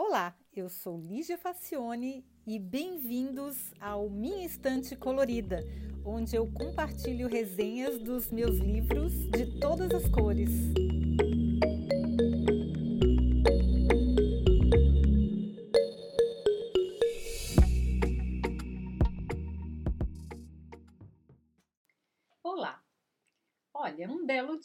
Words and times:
Olá, 0.00 0.32
eu 0.54 0.68
sou 0.68 0.96
Lígia 0.96 1.36
Facione 1.36 2.24
e 2.46 2.56
bem-vindos 2.56 3.74
ao 3.80 4.08
Minha 4.08 4.46
Estante 4.46 4.94
Colorida, 4.94 5.58
onde 6.04 6.36
eu 6.36 6.46
compartilho 6.52 7.26
resenhas 7.26 7.98
dos 7.98 8.30
meus 8.30 8.58
livros 8.58 9.12
de 9.30 9.58
todas 9.58 9.90
as 9.90 10.08
cores. 10.08 10.50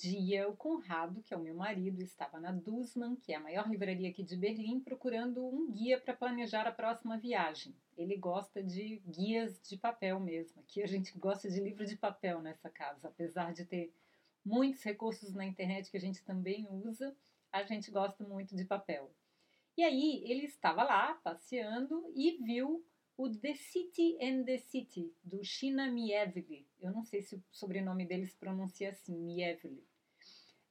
Dia, 0.03 0.49
o 0.49 0.55
Conrado, 0.55 1.21
que 1.21 1.33
é 1.33 1.37
o 1.37 1.39
meu 1.39 1.55
marido, 1.55 2.01
estava 2.01 2.37
na 2.37 2.51
Dussmann, 2.51 3.15
que 3.15 3.31
é 3.31 3.37
a 3.37 3.39
maior 3.39 3.69
livraria 3.69 4.09
aqui 4.09 4.21
de 4.21 4.35
Berlim, 4.35 4.81
procurando 4.81 5.45
um 5.45 5.71
guia 5.71 5.97
para 5.97 6.13
planejar 6.13 6.67
a 6.67 6.71
próxima 6.73 7.17
viagem. 7.17 7.73
Ele 7.97 8.17
gosta 8.17 8.61
de 8.61 9.01
guias 9.07 9.61
de 9.61 9.77
papel 9.77 10.19
mesmo. 10.19 10.61
Aqui 10.61 10.83
a 10.83 10.87
gente 10.87 11.17
gosta 11.17 11.49
de 11.49 11.61
livro 11.61 11.85
de 11.85 11.95
papel 11.95 12.41
nessa 12.41 12.69
casa, 12.69 13.07
apesar 13.07 13.53
de 13.53 13.63
ter 13.63 13.93
muitos 14.43 14.83
recursos 14.83 15.33
na 15.33 15.45
internet 15.45 15.89
que 15.89 15.97
a 15.97 16.01
gente 16.01 16.21
também 16.25 16.67
usa, 16.69 17.15
a 17.49 17.63
gente 17.63 17.89
gosta 17.89 18.25
muito 18.25 18.55
de 18.57 18.65
papel. 18.65 19.09
E 19.77 19.83
aí 19.83 20.21
ele 20.25 20.45
estava 20.45 20.83
lá 20.83 21.13
passeando 21.23 22.11
e 22.13 22.37
viu 22.43 22.85
o 23.15 23.29
The 23.29 23.53
City 23.53 24.17
and 24.21 24.43
the 24.43 24.57
City, 24.57 25.13
do 25.23 25.43
China 25.45 25.89
Mieville. 25.89 26.67
Eu 26.81 26.91
não 26.91 27.03
sei 27.03 27.21
se 27.21 27.35
o 27.35 27.43
sobrenome 27.51 28.05
dele 28.05 28.25
se 28.25 28.35
pronuncia 28.35 28.89
assim, 28.89 29.15
Mieville. 29.17 29.83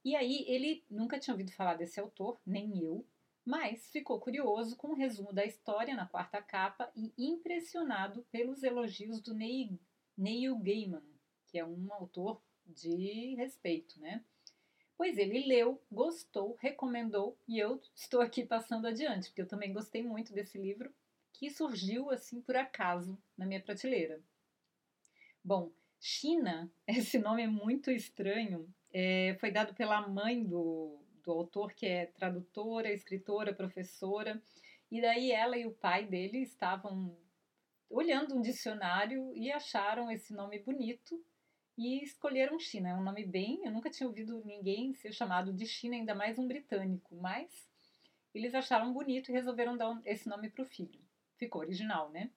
E 0.03 0.15
aí 0.15 0.43
ele 0.47 0.83
nunca 0.89 1.19
tinha 1.19 1.33
ouvido 1.33 1.51
falar 1.51 1.75
desse 1.75 1.99
autor, 1.99 2.39
nem 2.45 2.83
eu, 2.83 3.05
mas 3.45 3.89
ficou 3.89 4.19
curioso 4.19 4.75
com 4.75 4.89
o 4.89 4.95
resumo 4.95 5.33
da 5.33 5.45
história 5.45 5.95
na 5.95 6.05
quarta 6.05 6.41
capa 6.41 6.91
e 6.95 7.13
impressionado 7.17 8.25
pelos 8.31 8.63
elogios 8.63 9.21
do 9.21 9.33
Neil, 9.33 9.79
Neil 10.17 10.57
Gaiman, 10.59 11.03
que 11.47 11.59
é 11.59 11.65
um 11.65 11.93
autor 11.93 12.41
de 12.65 13.35
respeito, 13.35 13.99
né? 13.99 14.23
Pois 14.95 15.17
ele 15.17 15.45
leu, 15.45 15.81
gostou, 15.91 16.55
recomendou 16.59 17.37
e 17.47 17.59
eu 17.59 17.81
estou 17.95 18.21
aqui 18.21 18.45
passando 18.45 18.87
adiante, 18.87 19.29
porque 19.29 19.41
eu 19.41 19.47
também 19.47 19.73
gostei 19.73 20.03
muito 20.03 20.33
desse 20.33 20.57
livro 20.57 20.93
que 21.33 21.49
surgiu 21.49 22.09
assim 22.11 22.41
por 22.41 22.55
acaso 22.55 23.17
na 23.37 23.45
minha 23.45 23.61
prateleira. 23.61 24.21
Bom, 25.43 25.71
China, 25.99 26.71
esse 26.87 27.17
nome 27.17 27.43
é 27.43 27.47
muito 27.47 27.91
estranho, 27.91 28.73
é, 28.93 29.35
foi 29.39 29.51
dado 29.51 29.73
pela 29.73 30.07
mãe 30.07 30.43
do, 30.43 30.99
do 31.23 31.31
autor, 31.31 31.73
que 31.73 31.85
é 31.85 32.05
tradutora, 32.05 32.93
escritora, 32.93 33.53
professora, 33.53 34.41
e 34.91 35.01
daí 35.01 35.31
ela 35.31 35.57
e 35.57 35.65
o 35.65 35.73
pai 35.73 36.05
dele 36.05 36.39
estavam 36.39 37.17
olhando 37.89 38.35
um 38.35 38.41
dicionário 38.41 39.33
e 39.35 39.51
acharam 39.51 40.11
esse 40.11 40.33
nome 40.33 40.59
bonito 40.59 41.23
e 41.77 42.03
escolheram 42.03 42.59
China. 42.59 42.89
É 42.89 42.95
um 42.95 43.03
nome 43.03 43.25
bem, 43.25 43.65
eu 43.65 43.71
nunca 43.71 43.89
tinha 43.89 44.07
ouvido 44.07 44.43
ninguém 44.45 44.93
ser 44.93 45.11
chamado 45.11 45.51
de 45.51 45.65
China, 45.65 45.95
ainda 45.95 46.13
mais 46.13 46.37
um 46.37 46.47
britânico, 46.47 47.15
mas 47.15 47.67
eles 48.33 48.53
acharam 48.53 48.93
bonito 48.93 49.29
e 49.29 49.33
resolveram 49.33 49.75
dar 49.75 49.99
esse 50.05 50.29
nome 50.29 50.49
para 50.49 50.63
o 50.63 50.67
filho 50.67 51.03
ficou 51.43 51.61
original, 51.61 52.09
né? 52.09 52.31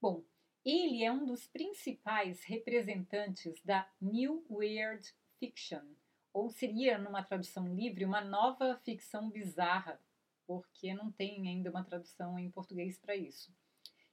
Bom, 0.00 0.24
ele 0.64 1.02
é 1.04 1.12
um 1.12 1.24
dos 1.24 1.46
principais 1.46 2.44
representantes 2.44 3.60
da 3.62 3.88
New 4.00 4.44
Weird 4.50 5.12
Fiction, 5.38 5.84
ou 6.32 6.50
seria, 6.50 6.98
numa 6.98 7.22
tradução 7.22 7.74
livre, 7.74 8.04
uma 8.04 8.20
nova 8.20 8.76
ficção 8.78 9.30
bizarra, 9.30 10.00
porque 10.46 10.92
não 10.92 11.12
tem 11.12 11.48
ainda 11.48 11.70
uma 11.70 11.84
tradução 11.84 12.38
em 12.38 12.50
português 12.50 12.98
para 12.98 13.14
isso. 13.14 13.54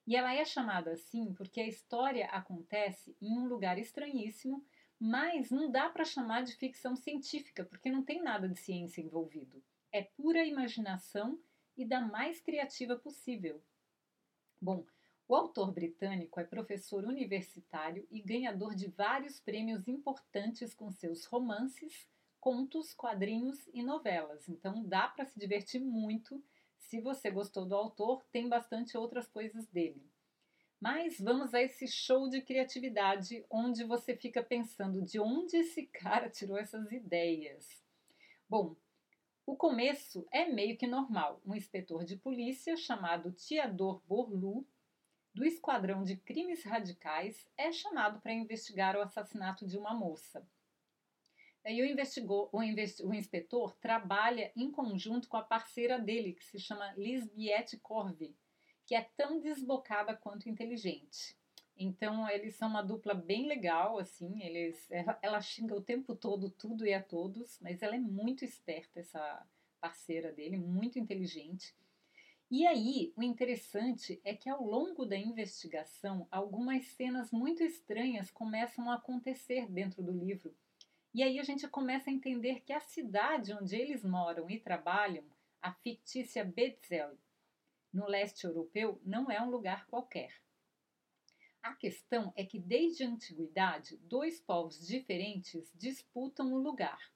E 0.06 0.16
ela 0.16 0.34
é 0.34 0.44
chamada 0.46 0.92
assim 0.92 1.34
porque 1.34 1.62
a 1.62 1.68
história 1.68 2.26
acontece 2.28 3.16
em 3.22 3.38
um 3.38 3.48
lugar 3.48 3.78
estranhíssimo, 3.78 4.66
mas 5.00 5.50
não 5.50 5.72
dá 5.72 5.90
para 5.90 6.06
chamar 6.06 6.44
de 6.44 6.56
ficção 6.56 6.96
científica, 6.96 7.66
porque 7.66 7.92
não 7.92 8.04
tem 8.04 8.22
nada 8.22 8.48
de 8.48 8.60
ciência 8.60 9.02
envolvido. 9.02 9.64
É 9.92 10.04
pura 10.04 10.46
imaginação 10.46 11.40
e 11.76 11.86
da 11.86 12.02
mais 12.02 12.40
criativa 12.40 12.96
possível. 12.96 13.64
Bom, 14.62 14.86
o 15.28 15.36
autor 15.36 15.72
britânico 15.72 16.40
é 16.40 16.44
professor 16.44 17.06
universitário 17.06 18.08
e 18.12 18.22
ganhador 18.22 18.76
de 18.76 18.88
vários 18.88 19.40
prêmios 19.40 19.88
importantes 19.88 20.74
com 20.74 20.92
seus 20.92 21.26
romances, 21.26 22.08
contos, 22.40 22.94
quadrinhos 22.94 23.70
e 23.74 23.84
novelas. 23.84 24.50
Então 24.50 24.84
dá 24.84 25.08
para 25.08 25.26
se 25.26 25.40
divertir 25.40 25.80
muito. 25.80 26.44
Se 26.78 27.00
você 27.00 27.30
gostou 27.30 27.66
do 27.66 27.76
autor, 27.76 28.26
tem 28.32 28.50
bastante 28.50 28.98
outras 28.98 29.28
coisas 29.30 29.68
dele. 29.68 30.04
Mas 30.82 31.20
vamos 31.20 31.54
a 31.54 31.62
esse 31.62 31.88
show 31.88 32.28
de 32.28 32.42
criatividade 32.42 33.46
onde 33.52 33.84
você 33.84 34.18
fica 34.18 34.44
pensando 34.44 35.02
de 35.04 35.20
onde 35.20 35.56
esse 35.56 35.86
cara 35.94 36.28
tirou 36.28 36.58
essas 36.58 36.92
ideias. 36.92 37.82
Bom, 38.50 38.76
o 39.46 39.56
começo 39.56 40.26
é 40.32 40.46
meio 40.46 40.76
que 40.76 40.88
normal. 40.88 41.40
Um 41.46 41.54
inspetor 41.56 42.04
de 42.04 42.18
polícia 42.18 42.76
chamado 42.76 43.32
Theodor 43.34 44.02
Borlu, 44.08 44.66
do 45.34 45.46
Esquadrão 45.46 46.04
de 46.04 46.18
Crimes 46.18 46.64
Radicais, 46.64 47.48
é 47.58 47.72
chamado 47.72 48.20
para 48.22 48.34
investigar 48.34 48.96
o 48.96 49.02
assassinato 49.02 49.66
de 49.66 49.78
uma 49.78 49.94
moça. 49.94 50.46
Aí 51.64 51.82
o, 51.82 51.86
investigou, 51.86 52.50
o, 52.52 52.64
investi, 52.64 53.04
o 53.04 53.14
inspetor 53.14 53.76
trabalha 53.78 54.52
em 54.56 54.72
conjunto 54.72 55.28
com 55.28 55.38
a 55.38 55.44
parceira 55.44 56.00
dele, 56.00 56.34
que 56.34 56.44
se 56.44 56.60
chama 56.60 56.94
Lisbiette 56.98 57.78
Corvi, 57.78 58.36
que 58.86 58.96
é 58.96 59.02
tão 59.16 59.40
desbocada 59.40 60.16
quanto 60.16 60.50
inteligente. 60.50 61.38
Então 61.78 62.30
eles 62.30 62.56
são 62.56 62.68
uma 62.68 62.82
dupla 62.82 63.14
bem 63.14 63.48
legal, 63.48 63.98
assim, 63.98 64.44
eles 64.44 64.90
ela, 64.92 65.20
ela 65.22 65.42
xinga 65.42 65.76
o 65.76 65.82
tempo 65.82 66.16
todo 66.16 66.50
tudo 66.50 66.86
e 66.86 66.94
a 66.94 67.02
todos, 67.02 67.60
mas 67.62 67.82
ela 67.82 67.96
é 67.96 68.00
muito 68.00 68.44
esperta 68.44 69.00
essa 69.00 69.48
parceira 69.80 70.32
dele, 70.32 70.58
muito 70.58 71.00
inteligente. 71.00 71.76
E 72.52 72.68
aí, 72.68 73.14
o 73.16 73.24
interessante 73.24 74.20
é 74.26 74.36
que 74.36 74.50
ao 74.50 74.62
longo 74.62 75.06
da 75.06 75.16
investigação, 75.16 76.28
algumas 76.30 76.86
cenas 76.86 77.32
muito 77.32 77.64
estranhas 77.64 78.30
começam 78.30 78.92
a 78.92 78.96
acontecer 78.96 79.72
dentro 79.72 80.04
do 80.04 80.12
livro. 80.12 80.54
E 81.14 81.24
aí 81.24 81.40
a 81.40 81.44
gente 81.44 81.66
começa 81.70 82.10
a 82.10 82.14
entender 82.14 82.60
que 82.60 82.74
a 82.74 82.82
cidade 82.82 83.54
onde 83.54 83.78
eles 83.78 84.04
moram 84.04 84.50
e 84.50 84.60
trabalham, 84.60 85.24
a 85.62 85.72
fictícia 85.72 86.44
Betzel, 86.44 87.18
no 87.94 88.06
leste 88.06 88.44
europeu, 88.44 89.00
não 89.06 89.32
é 89.32 89.42
um 89.42 89.50
lugar 89.50 89.88
qualquer. 89.88 90.34
A 91.64 91.74
questão 91.74 92.34
é 92.36 92.44
que 92.44 92.60
desde 92.60 93.06
a 93.06 93.08
antiguidade, 93.08 93.96
dois 94.04 94.42
povos 94.42 94.86
diferentes 94.86 95.72
disputam 95.74 96.52
o 96.52 96.58
lugar. 96.58 97.14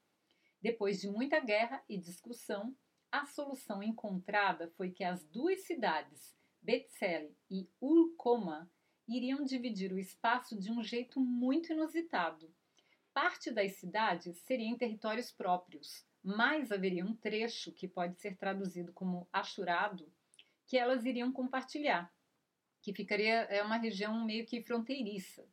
Depois 0.62 0.98
de 0.98 1.10
muita 1.10 1.38
guerra 1.40 1.84
e 1.86 1.98
discussão, 1.98 2.74
a 3.10 3.24
solução 3.26 3.82
encontrada 3.82 4.68
foi 4.76 4.90
que 4.90 5.04
as 5.04 5.24
duas 5.24 5.60
cidades, 5.62 6.36
Betzel 6.60 7.34
e 7.50 7.68
Ulcoma, 7.80 8.70
iriam 9.08 9.44
dividir 9.44 9.92
o 9.92 9.98
espaço 9.98 10.58
de 10.58 10.70
um 10.70 10.82
jeito 10.82 11.20
muito 11.20 11.72
inusitado. 11.72 12.52
Parte 13.14 13.50
das 13.50 13.76
cidades 13.76 14.38
seria 14.38 14.66
em 14.66 14.76
territórios 14.76 15.30
próprios, 15.30 16.04
mas 16.22 16.72
haveria 16.72 17.04
um 17.04 17.14
trecho 17.14 17.72
que 17.72 17.86
pode 17.86 18.20
ser 18.20 18.36
traduzido 18.36 18.92
como 18.92 19.28
achurado, 19.32 20.12
que 20.66 20.76
elas 20.76 21.04
iriam 21.04 21.32
compartilhar 21.32 22.12
que 22.86 22.92
ficaria 22.92 23.40
é 23.50 23.60
uma 23.64 23.78
região 23.78 24.24
meio 24.24 24.46
que 24.46 24.62
fronteiriça 24.62 25.44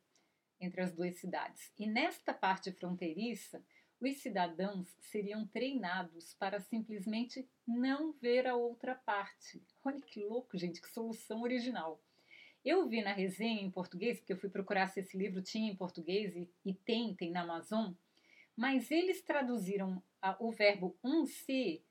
entre 0.60 0.80
as 0.80 0.92
duas 0.92 1.16
cidades. 1.16 1.72
E 1.76 1.84
nesta 1.84 2.32
parte 2.32 2.70
fronteiriça, 2.70 3.60
os 4.00 4.16
cidadãos 4.18 4.88
seriam 5.00 5.46
treinados 5.46 6.34
para 6.34 6.60
simplesmente 6.60 7.48
não 7.66 8.12
ver 8.12 8.46
a 8.46 8.56
outra 8.56 8.94
parte. 8.94 9.62
Olha 9.84 10.00
que 10.00 10.20
louco, 10.20 10.58
gente, 10.58 10.80
que 10.80 10.88
solução 10.88 11.42
original. 11.42 12.02
Eu 12.64 12.88
vi 12.88 13.02
na 13.02 13.12
resenha 13.12 13.62
em 13.62 13.70
português, 13.70 14.18
porque 14.18 14.32
eu 14.32 14.38
fui 14.38 14.48
procurar 14.48 14.88
se 14.88 15.00
esse 15.00 15.16
livro 15.16 15.42
tinha 15.42 15.70
em 15.70 15.76
português 15.76 16.34
e, 16.34 16.50
e 16.64 16.72
tem, 16.72 17.14
tem 17.14 17.30
na 17.30 17.42
Amazon, 17.42 17.92
mas 18.56 18.90
eles 18.90 19.20
traduziram 19.22 20.02
a, 20.20 20.36
o 20.40 20.50
verbo 20.50 20.96
um 21.02 21.26
se 21.26 21.84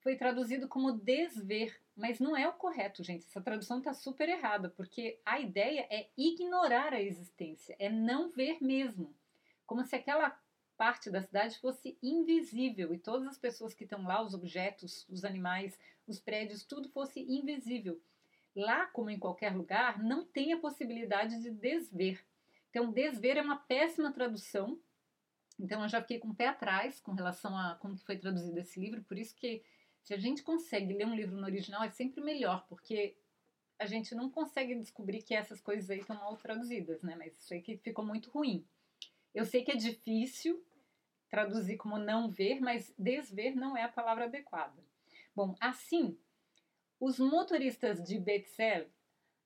foi 0.00 0.16
traduzido 0.16 0.66
como 0.66 0.92
desver, 0.92 1.78
mas 1.94 2.18
não 2.18 2.36
é 2.36 2.48
o 2.48 2.54
correto, 2.54 3.04
gente. 3.04 3.26
Essa 3.26 3.40
tradução 3.40 3.78
está 3.78 3.92
super 3.92 4.28
errada, 4.28 4.70
porque 4.70 5.20
a 5.24 5.38
ideia 5.38 5.86
é 5.90 6.08
ignorar 6.16 6.92
a 6.92 7.02
existência, 7.02 7.76
é 7.78 7.88
não 7.88 8.30
ver 8.30 8.58
mesmo. 8.62 9.14
Como 9.66 9.84
se 9.84 9.94
aquela 9.94 10.38
parte 10.80 11.10
da 11.10 11.20
cidade 11.20 11.58
fosse 11.58 11.98
invisível 12.02 12.94
e 12.94 12.98
todas 12.98 13.28
as 13.28 13.36
pessoas 13.36 13.74
que 13.74 13.84
estão 13.84 14.02
lá, 14.02 14.22
os 14.22 14.32
objetos, 14.32 15.06
os 15.10 15.26
animais, 15.26 15.78
os 16.06 16.18
prédios, 16.18 16.64
tudo 16.64 16.88
fosse 16.88 17.20
invisível. 17.20 18.00
Lá, 18.56 18.86
como 18.86 19.10
em 19.10 19.18
qualquer 19.18 19.54
lugar, 19.54 20.02
não 20.02 20.24
tem 20.24 20.54
a 20.54 20.58
possibilidade 20.58 21.38
de 21.42 21.50
desver. 21.50 22.24
Então, 22.70 22.90
desver 22.90 23.36
é 23.36 23.42
uma 23.42 23.58
péssima 23.58 24.10
tradução. 24.10 24.80
Então, 25.58 25.82
eu 25.82 25.88
já 25.90 26.00
fiquei 26.00 26.18
com 26.18 26.28
o 26.28 26.34
pé 26.34 26.46
atrás 26.46 26.98
com 26.98 27.12
relação 27.12 27.54
a 27.58 27.74
como 27.74 27.98
foi 27.98 28.16
traduzido 28.16 28.58
esse 28.58 28.80
livro, 28.80 29.04
por 29.04 29.18
isso 29.18 29.36
que 29.36 29.62
Se 30.02 30.14
a 30.14 30.18
gente 30.18 30.42
consegue 30.42 30.94
ler 30.94 31.06
um 31.06 31.14
livro 31.14 31.36
no 31.36 31.44
original, 31.44 31.84
é 31.84 31.90
sempre 31.90 32.24
melhor, 32.24 32.66
porque 32.70 33.14
a 33.78 33.84
gente 33.84 34.14
não 34.14 34.30
consegue 34.30 34.74
descobrir 34.74 35.20
que 35.20 35.34
essas 35.34 35.60
coisas 35.60 35.90
aí 35.90 35.98
estão 35.98 36.16
mal 36.16 36.38
traduzidas, 36.38 37.02
né? 37.02 37.14
Mas 37.16 37.36
isso 37.38 37.52
aí 37.52 37.60
que 37.60 37.76
ficou 37.76 38.02
muito 38.02 38.30
ruim. 38.30 38.66
Eu 39.34 39.44
sei 39.44 39.62
que 39.62 39.70
é 39.70 39.76
difícil 39.76 40.64
traduzir 41.30 41.76
como 41.76 41.98
não 41.98 42.28
ver, 42.28 42.60
mas 42.60 42.92
desver 42.98 43.54
não 43.54 43.76
é 43.76 43.84
a 43.84 43.88
palavra 43.88 44.24
adequada. 44.24 44.82
Bom, 45.34 45.54
assim, 45.60 46.18
os 46.98 47.18
motoristas 47.18 48.02
de 48.02 48.18
Betzel 48.18 48.88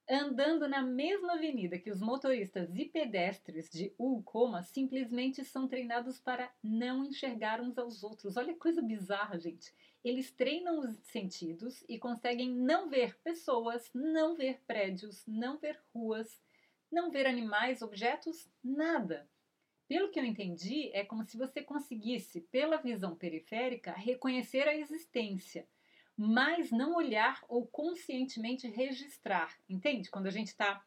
andando 0.09 0.69
na 0.69 0.83
mesma 0.83 1.35
avenida 1.35 1.79
que 1.79 1.91
os 1.91 2.01
motoristas 2.01 2.75
e 2.77 2.85
pedestres 2.85 3.71
de 3.71 3.95
Ulcoma 3.99 4.63
simplesmente 4.63 5.45
são 5.45 5.67
treinados 5.67 6.19
para 6.19 6.53
não 6.63 7.05
enxergar 7.05 7.61
uns 7.61 7.79
aos 7.79 8.03
outros. 8.03 8.37
Olha 8.37 8.53
que 8.53 8.59
coisa 8.59 8.83
bizarra, 8.83 9.39
gente. 9.39 9.73
Eles 10.05 10.31
treinam 10.31 10.81
os 10.81 10.97
sentidos 11.05 11.83
e 11.89 11.99
conseguem 11.99 12.51
não 12.51 12.89
ver 12.91 13.17
pessoas, 13.21 13.91
não 13.95 14.35
ver 14.35 14.61
prédios, 14.67 15.25
não 15.27 15.59
ver 15.59 15.81
ruas, 15.95 16.39
não 16.93 17.11
ver 17.11 17.27
animais, 17.27 17.81
objetos, 17.81 18.51
nada. 18.63 19.27
Pelo 19.95 20.11
que 20.11 20.19
eu 20.19 20.25
entendi, 20.25 20.91
é 20.93 21.05
como 21.05 21.23
se 21.25 21.37
você 21.37 21.63
conseguisse, 21.63 22.41
pela 22.41 22.79
visão 22.79 23.15
periférica, 23.15 23.93
reconhecer 23.93 24.67
a 24.67 24.75
existência 24.75 25.69
mas 26.17 26.73
não 26.73 26.97
olhar 26.97 27.45
ou 27.49 27.65
conscientemente 27.67 28.69
registrar. 28.69 29.57
Entende? 29.69 30.11
Quando 30.11 30.27
a 30.27 30.31
gente 30.31 30.49
está 30.49 30.85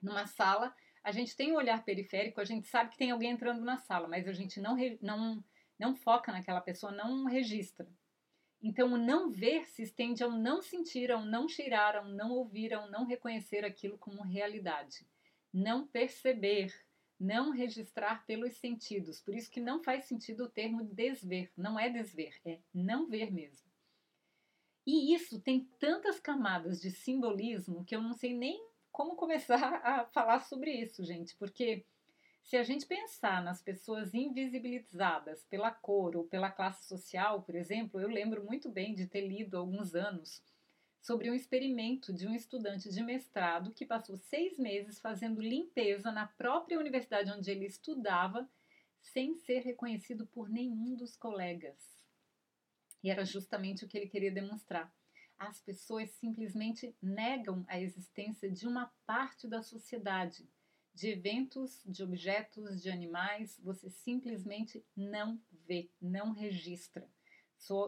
numa 0.00 0.26
sala, 0.26 0.74
a 1.04 1.12
gente 1.12 1.36
tem 1.36 1.52
um 1.52 1.56
olhar 1.56 1.84
periférico, 1.84 2.40
a 2.40 2.44
gente 2.44 2.66
sabe 2.66 2.90
que 2.90 2.98
tem 2.98 3.12
alguém 3.12 3.30
entrando 3.30 3.64
na 3.64 3.76
sala, 3.76 4.08
mas 4.08 4.26
a 4.26 4.32
gente 4.32 4.60
não, 4.60 4.76
não, 5.00 5.44
não 5.78 5.94
foca 5.94 6.32
naquela 6.32 6.60
pessoa, 6.60 6.92
não 6.92 7.26
registra. 7.26 7.88
Então, 8.60 8.92
o 8.92 8.98
não 8.98 9.30
ver 9.30 9.66
se 9.68 9.82
estende 9.82 10.22
ao 10.24 10.32
não 10.32 10.60
sentir, 10.60 11.12
ao 11.12 11.24
não 11.24 11.48
cheirar, 11.48 11.96
ao 11.96 12.06
não 12.06 12.32
ouvir, 12.32 12.74
ao 12.74 12.90
não 12.90 13.04
reconhecer 13.04 13.64
aquilo 13.64 13.98
como 13.98 14.22
realidade. 14.22 15.06
Não 15.52 15.86
perceber, 15.86 16.72
não 17.22 17.50
registrar 17.50 18.26
pelos 18.26 18.54
sentidos. 18.54 19.20
Por 19.20 19.34
isso 19.34 19.50
que 19.50 19.60
não 19.60 19.82
faz 19.82 20.04
sentido 20.04 20.44
o 20.44 20.50
termo 20.50 20.82
desver. 20.82 21.52
Não 21.56 21.78
é 21.78 21.88
desver, 21.88 22.34
é 22.44 22.58
não 22.74 23.06
ver 23.06 23.30
mesmo. 23.32 23.70
E 24.84 25.14
isso 25.14 25.40
tem 25.40 25.68
tantas 25.78 26.18
camadas 26.18 26.80
de 26.80 26.90
simbolismo 26.90 27.84
que 27.84 27.94
eu 27.94 28.02
não 28.02 28.12
sei 28.12 28.34
nem 28.34 28.60
como 28.90 29.14
começar 29.14 29.56
a 29.86 30.04
falar 30.06 30.40
sobre 30.40 30.72
isso, 30.72 31.04
gente, 31.04 31.36
porque 31.36 31.86
se 32.42 32.56
a 32.56 32.64
gente 32.64 32.84
pensar 32.84 33.42
nas 33.42 33.62
pessoas 33.62 34.12
invisibilizadas 34.12 35.44
pela 35.44 35.70
cor 35.70 36.16
ou 36.16 36.24
pela 36.24 36.50
classe 36.50 36.88
social, 36.88 37.42
por 37.42 37.54
exemplo, 37.54 38.00
eu 38.00 38.08
lembro 38.08 38.44
muito 38.44 38.68
bem 38.68 38.94
de 38.94 39.06
ter 39.06 39.26
lido 39.26 39.56
há 39.56 39.60
alguns 39.60 39.94
anos 39.94 40.42
sobre 41.02 41.28
um 41.28 41.34
experimento 41.34 42.12
de 42.12 42.28
um 42.28 42.34
estudante 42.34 42.88
de 42.88 43.02
mestrado 43.02 43.74
que 43.74 43.84
passou 43.84 44.16
seis 44.16 44.56
meses 44.56 45.00
fazendo 45.00 45.42
limpeza 45.42 46.12
na 46.12 46.28
própria 46.28 46.78
universidade 46.78 47.30
onde 47.32 47.50
ele 47.50 47.66
estudava, 47.66 48.48
sem 49.00 49.34
ser 49.34 49.62
reconhecido 49.62 50.24
por 50.28 50.48
nenhum 50.48 50.94
dos 50.94 51.16
colegas. 51.16 51.76
E 53.02 53.10
era 53.10 53.24
justamente 53.24 53.84
o 53.84 53.88
que 53.88 53.98
ele 53.98 54.06
queria 54.06 54.30
demonstrar. 54.30 54.94
As 55.36 55.60
pessoas 55.60 56.08
simplesmente 56.12 56.94
negam 57.02 57.64
a 57.66 57.80
existência 57.80 58.48
de 58.48 58.64
uma 58.64 58.86
parte 59.04 59.48
da 59.48 59.60
sociedade, 59.60 60.48
de 60.94 61.08
eventos, 61.08 61.82
de 61.84 62.00
objetos, 62.04 62.80
de 62.80 62.88
animais, 62.90 63.58
você 63.60 63.90
simplesmente 63.90 64.84
não 64.94 65.40
vê, 65.50 65.90
não 66.00 66.30
registra. 66.30 67.10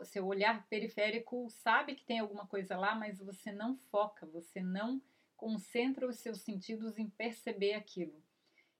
Seu 0.04 0.24
olhar 0.24 0.66
periférico 0.68 1.50
sabe 1.50 1.96
que 1.96 2.04
tem 2.04 2.20
alguma 2.20 2.46
coisa 2.46 2.76
lá, 2.76 2.94
mas 2.94 3.18
você 3.18 3.50
não 3.50 3.76
foca, 3.90 4.24
você 4.24 4.62
não 4.62 5.02
concentra 5.36 6.08
os 6.08 6.18
seus 6.18 6.42
sentidos 6.42 6.96
em 6.96 7.10
perceber 7.10 7.74
aquilo. 7.74 8.22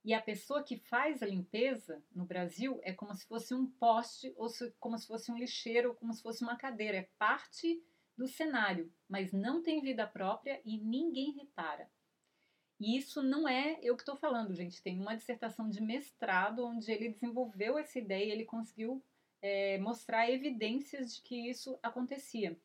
E 0.05 0.15
a 0.15 0.21
pessoa 0.21 0.63
que 0.63 0.77
faz 0.77 1.21
a 1.21 1.27
limpeza 1.27 2.01
no 2.15 2.25
Brasil 2.25 2.79
é 2.85 2.93
como 2.93 3.13
se 3.13 3.27
fosse 3.27 3.53
um 3.55 3.67
poste, 3.67 4.33
ou 4.37 4.49
se, 4.49 4.71
como 4.79 4.97
se 4.97 5.07
fosse 5.07 5.33
um 5.33 5.37
lixeiro, 5.37 5.89
ou 5.89 5.95
como 5.97 6.13
se 6.13 6.23
fosse 6.23 6.45
uma 6.45 6.57
cadeira. 6.57 6.99
É 6.99 7.09
parte 7.19 7.83
do 8.17 8.29
cenário, 8.29 8.93
mas 9.09 9.33
não 9.33 9.63
tem 9.63 9.81
vida 9.81 10.07
própria 10.07 10.61
e 10.65 10.79
ninguém 10.79 11.33
repara. 11.33 11.91
E 12.79 12.97
isso 12.97 13.23
não 13.23 13.49
é 13.49 13.81
eu 13.83 13.97
que 13.97 14.03
estou 14.03 14.17
falando, 14.17 14.55
gente. 14.55 14.83
Tem 14.83 15.01
uma 15.01 15.17
dissertação 15.17 15.69
de 15.69 15.81
mestrado 15.81 16.65
onde 16.65 16.93
ele 16.93 17.09
desenvolveu 17.09 17.79
essa 17.79 17.99
ideia 17.99 18.27
e 18.27 18.31
ele 18.31 18.45
conseguiu 18.45 19.03
é, 19.45 19.77
mostrar 19.77 20.31
evidências 20.31 21.17
de 21.17 21.21
que 21.21 21.51
isso 21.51 21.79
acontecia. 21.83 22.59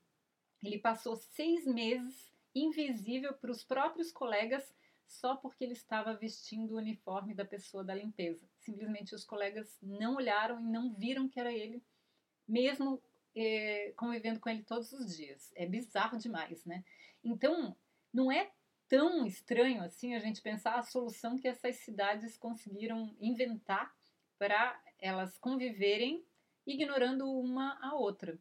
Ele 0.63 0.79
passou 0.79 1.13
seis 1.13 1.67
meses 1.67 2.31
invisível 2.55 3.33
para 3.33 3.51
os 3.51 3.65
próprios 3.65 4.13
colegas 4.13 4.73
só 5.05 5.35
porque 5.35 5.65
ele 5.65 5.73
estava 5.73 6.13
vestindo 6.13 6.71
o 6.73 6.77
uniforme 6.77 7.33
da 7.33 7.43
pessoa 7.43 7.83
da 7.83 7.93
limpeza. 7.93 8.47
Simplesmente 8.59 9.13
os 9.13 9.25
colegas 9.25 9.77
não 9.81 10.15
olharam 10.15 10.61
e 10.61 10.71
não 10.71 10.93
viram 10.93 11.27
que 11.27 11.37
era 11.37 11.51
ele, 11.51 11.83
mesmo 12.47 13.03
eh, 13.35 13.91
convivendo 13.97 14.39
com 14.39 14.49
ele 14.49 14.63
todos 14.63 14.93
os 14.93 15.17
dias. 15.17 15.51
É 15.57 15.65
bizarro 15.65 16.17
demais, 16.17 16.63
né? 16.63 16.85
Então, 17.21 17.75
não 18.13 18.31
é 18.31 18.49
tão 18.87 19.25
estranho 19.25 19.83
assim 19.83 20.15
a 20.15 20.19
gente 20.19 20.41
pensar 20.41 20.75
a 20.75 20.83
solução 20.83 21.37
que 21.37 21.47
essas 21.47 21.75
cidades 21.75 22.37
conseguiram 22.37 23.13
inventar 23.19 23.93
para 24.37 24.81
elas 25.01 25.37
conviverem 25.37 26.23
ignorando 26.65 27.29
uma 27.29 27.77
a 27.81 27.95
outra. 27.95 28.39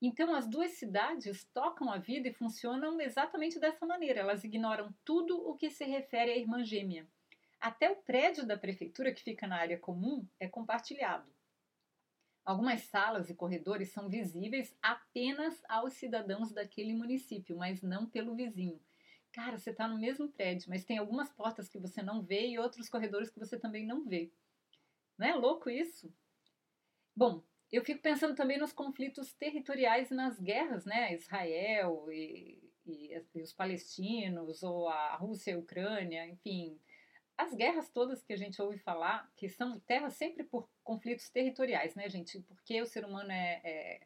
Então, 0.00 0.34
as 0.34 0.46
duas 0.46 0.72
cidades 0.72 1.44
tocam 1.52 1.90
a 1.90 1.98
vida 1.98 2.28
e 2.28 2.32
funcionam 2.32 3.00
exatamente 3.00 3.58
dessa 3.58 3.84
maneira. 3.84 4.20
Elas 4.20 4.44
ignoram 4.44 4.94
tudo 5.04 5.36
o 5.48 5.56
que 5.56 5.70
se 5.70 5.84
refere 5.84 6.30
à 6.30 6.36
irmã 6.36 6.64
gêmea. 6.64 7.08
Até 7.60 7.90
o 7.90 7.96
prédio 7.96 8.46
da 8.46 8.56
prefeitura, 8.56 9.12
que 9.12 9.22
fica 9.22 9.46
na 9.46 9.56
área 9.56 9.78
comum, 9.78 10.24
é 10.38 10.46
compartilhado. 10.46 11.28
Algumas 12.44 12.82
salas 12.84 13.28
e 13.28 13.34
corredores 13.34 13.90
são 13.90 14.08
visíveis 14.08 14.74
apenas 14.80 15.60
aos 15.68 15.94
cidadãos 15.94 16.52
daquele 16.52 16.94
município, 16.94 17.56
mas 17.56 17.82
não 17.82 18.06
pelo 18.06 18.34
vizinho. 18.36 18.80
Cara, 19.32 19.58
você 19.58 19.70
está 19.70 19.86
no 19.86 19.98
mesmo 19.98 20.28
prédio, 20.28 20.70
mas 20.70 20.84
tem 20.84 20.96
algumas 20.96 21.30
portas 21.30 21.68
que 21.68 21.78
você 21.78 22.02
não 22.02 22.22
vê 22.22 22.46
e 22.48 22.58
outros 22.58 22.88
corredores 22.88 23.28
que 23.28 23.38
você 23.38 23.58
também 23.58 23.84
não 23.84 24.04
vê. 24.04 24.32
Não 25.18 25.26
é 25.26 25.34
louco 25.34 25.68
isso? 25.68 26.10
Bom, 27.18 27.42
eu 27.72 27.84
fico 27.84 28.00
pensando 28.00 28.36
também 28.36 28.58
nos 28.58 28.72
conflitos 28.72 29.34
territoriais 29.34 30.08
e 30.12 30.14
nas 30.14 30.38
guerras, 30.38 30.84
né? 30.84 31.12
Israel 31.12 32.06
e, 32.12 32.72
e, 32.86 33.20
e, 33.34 33.42
os 33.42 33.52
palestinos, 33.52 34.62
ou 34.62 34.88
a 34.88 35.16
Rússia 35.16 35.50
e 35.50 35.54
a 35.54 35.58
Ucrânia, 35.58 36.24
enfim. 36.28 36.80
As 37.36 37.52
guerras 37.52 37.90
todas 37.90 38.22
que 38.22 38.32
a 38.32 38.36
gente 38.36 38.62
ouve 38.62 38.78
falar, 38.78 39.28
que 39.36 39.48
são 39.48 39.80
terras 39.80 40.12
sempre 40.12 40.44
por 40.44 40.70
conflitos 40.84 41.28
territoriais, 41.28 41.96
né, 41.96 42.08
gente? 42.08 42.38
Porque 42.42 42.80
o 42.80 42.86
ser 42.86 43.04
humano 43.04 43.32
é, 43.32 43.60
é, 43.64 44.00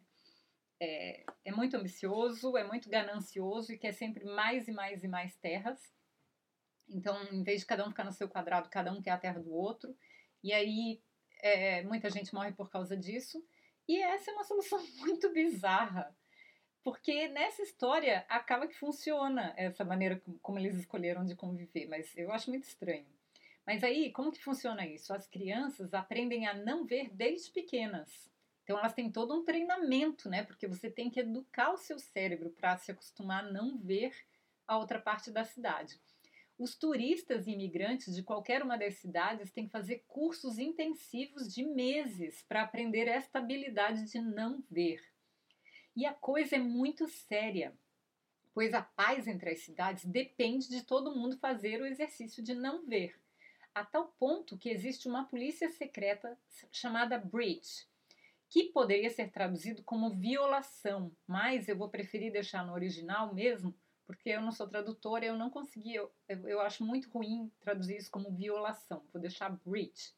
é, 0.81 1.25
é 1.45 1.53
muito 1.53 1.77
ambicioso, 1.77 2.57
é 2.57 2.65
muito 2.65 2.89
ganancioso 2.89 3.75
e 3.75 3.79
quer 3.79 3.93
sempre 3.93 4.25
mais 4.25 4.69
e 4.69 4.73
mais 4.73 5.05
e 5.05 5.09
mais 5.09 5.37
terras. 5.37 5.79
Então, 6.89 7.23
em 7.25 7.43
vez 7.43 7.61
de 7.61 7.67
cada 7.67 7.87
um 7.87 7.91
ficar 7.91 8.05
no 8.05 8.13
seu 8.13 8.27
quadrado, 8.27 8.71
cada 8.71 8.91
um 8.91 9.03
quer 9.03 9.11
a 9.11 9.19
terra 9.19 9.39
do 9.39 9.53
outro. 9.53 9.95
E 10.43 10.51
aí 10.51 11.03
é, 11.43 11.83
muita 11.83 12.09
gente 12.09 12.33
morre 12.33 12.53
por 12.53 12.71
causa 12.71 12.97
disso. 12.97 13.45
E 13.89 14.01
essa 14.01 14.31
é 14.31 14.35
uma 14.35 14.45
solução 14.45 14.79
muito 14.99 15.31
bizarra, 15.33 16.17
porque 16.83 17.29
nessa 17.29 17.63
história 17.63 18.25
acaba 18.29 18.67
que 18.67 18.79
funciona 18.79 19.53
essa 19.57 19.85
maneira 19.85 20.23
como 20.41 20.59
eles 20.59 20.77
escolheram 20.77 21.25
de 21.25 21.35
conviver, 21.35 21.87
mas 21.89 22.17
eu 22.17 22.33
acho 22.33 22.51
muito 22.51 22.65
estranho. 22.65 23.07
Mas 23.67 23.85
aí, 23.85 24.11
como 24.11 24.33
que 24.33 24.43
funciona 24.43 24.87
isso? 24.87 25.13
As 25.15 25.29
crianças 25.29 25.95
aprendem 25.95 26.47
a 26.47 26.55
não 26.55 26.85
ver 26.85 27.11
desde 27.15 27.51
pequenas. 27.51 28.31
Então 28.65 28.79
elas 28.79 28.95
têm 28.95 29.11
todo 29.11 29.35
um 29.35 29.45
treinamento, 29.45 30.29
né? 30.29 30.45
Porque 30.45 30.67
você 30.67 30.91
tem 30.91 31.11
que 31.11 31.21
educar 31.21 31.73
o 31.73 31.77
seu 31.77 31.99
cérebro 31.99 32.51
para 32.51 32.77
se 32.79 32.91
acostumar 32.91 33.45
a 33.45 33.53
não 33.53 33.79
ver 33.79 34.15
a 34.67 34.79
outra 34.79 35.01
parte 35.01 35.31
da 35.31 35.45
cidade. 35.45 36.01
Os 36.63 36.77
turistas 36.77 37.49
e 37.49 37.51
imigrantes 37.51 38.15
de 38.15 38.23
qualquer 38.23 38.63
uma 38.63 38.79
das 38.79 38.95
cidades 38.95 39.51
têm 39.51 39.67
que 39.67 39.73
fazer 39.73 40.05
cursos 40.07 40.61
intensivos 40.61 41.53
de 41.53 41.65
meses 41.65 42.41
para 42.43 42.63
aprender 42.63 43.09
esta 43.09 43.41
habilidade 43.41 44.05
de 44.05 44.21
não 44.21 44.63
ver. 44.71 45.03
E 45.97 46.07
a 46.07 46.15
coisa 46.15 46.55
é 46.55 46.61
muito 46.61 47.09
séria, 47.09 47.77
pois 48.55 48.73
a 48.75 48.81
paz 48.81 49.27
entre 49.27 49.51
as 49.51 49.59
cidades 49.65 50.05
depende 50.05 50.69
de 50.69 50.85
todo 50.85 51.13
mundo 51.13 51.37
fazer 51.37 51.81
o 51.81 51.87
exercício 51.87 52.41
de 52.45 52.55
não 52.55 52.87
ver, 52.87 53.21
a 53.75 53.85
tal 53.85 54.15
ponto 54.17 54.57
que 54.57 54.71
existe 54.71 55.09
uma 55.09 55.25
polícia 55.25 55.69
secreta 55.69 56.39
chamada 56.71 57.19
Bridge, 57.19 57.89
que 58.49 58.71
poderia 58.71 59.11
ser 59.11 59.33
traduzido 59.33 59.83
como 59.83 60.15
violação, 60.15 61.11
mas 61.27 61.67
eu 61.67 61.77
vou 61.77 61.89
preferir 61.89 62.31
deixar 62.31 62.65
no 62.65 62.73
original 62.73 63.35
mesmo, 63.35 63.75
porque 64.07 64.31
eu 64.31 64.41
não 64.41 64.53
sou 64.53 64.69
tradutora, 64.69 65.25
eu 65.25 65.37
não 65.37 65.51
consegui, 65.51 65.95
eu, 65.95 66.13
eu 66.29 66.61
acho 66.61 66.85
muito 66.85 67.09
ruim 67.11 67.51
traduzir 67.61 67.97
isso 67.97 68.11
como 68.11 68.31
violação, 68.31 69.05
vou 69.13 69.21
deixar 69.21 69.51
breach. 69.65 70.15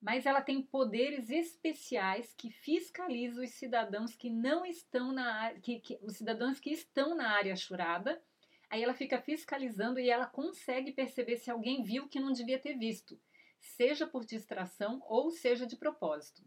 mas 0.00 0.26
ela 0.26 0.40
tem 0.40 0.62
poderes 0.62 1.30
especiais 1.30 2.34
que 2.34 2.50
fiscalizam 2.50 3.42
os 3.42 3.50
cidadãos 3.50 4.14
que 4.14 4.30
não 4.30 4.64
estão 4.64 5.12
na 5.12 5.54
que, 5.60 5.80
que 5.80 5.98
os 6.02 6.16
cidadãos 6.16 6.60
que 6.60 6.70
estão 6.70 7.14
na 7.14 7.30
área 7.30 7.56
churada. 7.56 8.22
Aí 8.68 8.82
ela 8.82 8.94
fica 8.94 9.20
fiscalizando 9.20 10.00
e 10.00 10.10
ela 10.10 10.26
consegue 10.26 10.92
perceber 10.92 11.36
se 11.36 11.50
alguém 11.50 11.84
viu 11.84 12.08
que 12.08 12.18
não 12.18 12.32
devia 12.32 12.58
ter 12.58 12.76
visto, 12.76 13.18
seja 13.60 14.06
por 14.06 14.24
distração 14.24 15.00
ou 15.06 15.30
seja 15.30 15.66
de 15.66 15.76
propósito. 15.76 16.42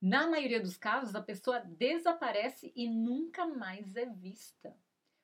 Na 0.00 0.26
maioria 0.30 0.60
dos 0.60 0.78
casos, 0.78 1.14
a 1.14 1.20
pessoa 1.20 1.60
desaparece 1.60 2.72
e 2.74 2.88
nunca 2.88 3.44
mais 3.46 3.96
é 3.96 4.06
vista. 4.06 4.74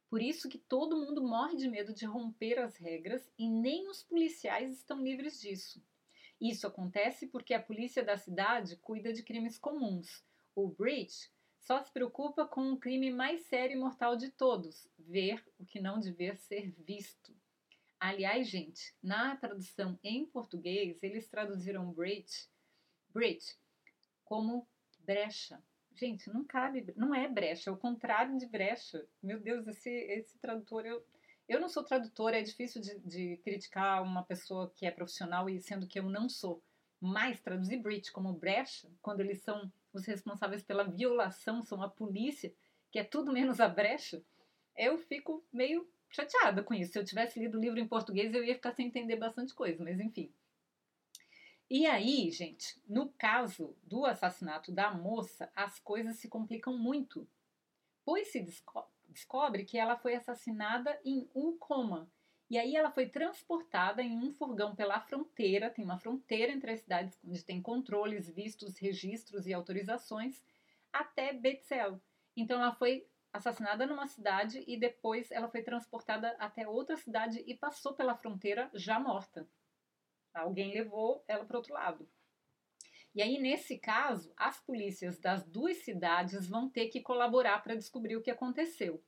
Por 0.09 0.23
isso 0.23 0.49
que 0.49 0.59
todo 0.59 0.97
mundo 0.97 1.23
morre 1.23 1.57
de 1.57 1.69
medo 1.69 1.93
de 1.93 2.07
romper 2.07 2.59
as 2.59 2.77
regras 2.77 3.29
e 3.39 3.49
nem 3.49 3.89
os 3.89 4.03
policiais 4.03 4.73
estão 4.73 5.03
livres 5.03 5.41
disso. 5.41 5.83
Isso 6.41 6.67
acontece 6.67 7.27
porque 7.27 7.55
a 7.55 7.63
polícia 7.63 8.05
da 8.05 8.17
cidade 8.17 8.77
cuida 8.77 9.13
de 9.13 9.23
crimes 9.23 9.59
comuns. 9.59 10.25
O 10.55 10.69
Breach 10.69 11.31
só 11.59 11.83
se 11.83 11.91
preocupa 11.91 12.47
com 12.47 12.73
o 12.73 12.79
crime 12.79 13.11
mais 13.11 13.43
sério 13.47 13.75
e 13.75 13.79
mortal 13.79 14.17
de 14.17 14.31
todos: 14.31 14.89
ver 14.99 15.45
o 15.59 15.65
que 15.65 15.81
não 15.81 15.99
dever 15.99 16.37
ser 16.37 16.71
visto. 16.71 17.35
Aliás, 17.99 18.49
gente, 18.49 18.95
na 19.03 19.35
tradução 19.37 19.99
em 20.05 20.27
português, 20.27 21.03
eles 21.03 21.27
traduziram 21.29 21.91
breach, 21.91 22.49
breach 23.09 23.57
como 24.25 24.69
brecha. 25.01 25.61
Gente, 25.97 26.31
não 26.31 26.45
cabe, 26.45 26.93
não 26.95 27.15
é 27.15 27.26
brecha, 27.26 27.71
é 27.71 27.73
o 27.73 27.76
contrário 27.76 28.37
de 28.37 28.47
brecha. 28.47 29.07
Meu 29.23 29.41
Deus, 29.41 29.67
esse, 29.67 29.91
esse 29.91 30.38
tradutor, 30.38 30.85
eu, 30.85 31.03
eu 31.49 31.59
não 31.59 31.71
sou 31.71 31.83
tradutora, 31.83 32.38
é 32.38 32.43
difícil 32.43 32.83
de, 32.83 32.99
de, 32.99 33.37
criticar 33.38 34.03
uma 34.03 34.23
pessoa 34.23 34.71
que 34.76 34.85
é 34.85 34.91
profissional 34.91 35.49
e 35.49 35.59
sendo 35.59 35.87
que 35.87 35.99
eu 35.99 36.03
não 36.03 36.29
sou. 36.29 36.62
Mas 37.00 37.41
traduzir 37.41 37.79
breach 37.79 38.12
como 38.12 38.35
brecha, 38.35 38.91
quando 39.00 39.21
eles 39.21 39.41
são 39.41 39.73
os 39.91 40.05
responsáveis 40.05 40.62
pela 40.62 40.85
violação, 40.85 41.62
são 41.62 41.83
a 41.83 41.88
polícia, 41.88 42.53
que 42.91 42.99
é 42.99 43.05
tudo 43.05 43.33
menos 43.33 43.59
a 43.59 43.69
brecha, 43.69 44.23
eu 44.76 44.99
fico 44.99 45.43
meio 45.50 45.88
chateada 46.11 46.62
com 46.62 46.75
isso. 46.75 46.93
Se 46.93 46.99
eu 46.99 47.05
tivesse 47.05 47.41
lido 47.41 47.57
o 47.57 47.61
livro 47.61 47.81
em 47.81 47.88
português, 47.88 48.35
eu 48.35 48.45
ia 48.45 48.55
ficar 48.55 48.73
sem 48.73 48.87
entender 48.87 49.17
bastante 49.17 49.55
coisa, 49.55 49.83
mas 49.83 49.99
enfim. 49.99 50.31
E 51.69 51.85
aí, 51.87 52.31
gente, 52.31 52.81
no 52.89 53.09
caso 53.11 53.77
do 53.83 54.05
assassinato 54.05 54.71
da 54.71 54.93
moça, 54.93 55.51
as 55.55 55.81
coisas 55.81 56.17
se 56.17 56.29
complicam 56.29 56.79
muito, 56.79 57.29
pois 58.05 58.29
se 58.29 58.41
descobre 58.41 58.97
descobre 59.09 59.65
que 59.65 59.79
ela 59.79 59.97
foi 59.97 60.15
assassinada 60.15 61.01
em 61.05 61.29
Ucoma. 61.33 62.11
E 62.49 62.59
aí 62.59 62.77
ela 62.77 62.91
foi 62.91 63.09
transportada 63.09 64.03
em 64.03 64.17
um 64.17 64.33
furgão 64.33 64.77
pela 64.77 65.01
fronteira, 65.01 65.71
tem 65.71 65.85
uma 65.85 65.99
fronteira 65.99 66.53
entre 66.53 66.71
as 66.71 66.81
cidades 66.81 67.19
onde 67.25 67.45
tem 67.45 67.61
controles, 67.63 68.29
vistos, 68.29 68.79
registros 68.79 69.47
e 69.47 69.55
autorizações, 69.55 70.45
até 70.93 71.33
Betzel. 71.33 72.01
Então 72.37 72.61
ela 72.61 72.75
foi 72.75 73.09
assassinada 73.33 73.87
numa 73.87 74.07
cidade 74.07 74.63
e 74.67 74.77
depois 74.77 75.31
ela 75.31 75.49
foi 75.49 75.63
transportada 75.63 76.37
até 76.39 76.69
outra 76.69 76.97
cidade 76.97 77.43
e 77.47 77.55
passou 77.55 77.95
pela 77.95 78.17
fronteira 78.17 78.71
já 78.75 79.01
morta. 79.01 79.49
Alguém 80.40 80.73
levou 80.73 81.25
ela 81.26 81.45
para 81.45 81.57
outro 81.57 81.75
lado. 81.75 82.09
E 83.14 83.23
aí, 83.23 83.38
nesse 83.38 83.78
caso, 83.78 84.33
as 84.37 84.61
polícias 84.61 85.19
das 85.19 85.45
duas 85.45 85.78
cidades 85.78 86.47
vão 86.49 86.69
ter 86.69 86.88
que 86.88 87.00
colaborar 87.00 87.62
para 87.62 87.75
descobrir 87.75 88.16
o 88.16 88.23
que 88.23 88.31
aconteceu. 88.31 89.02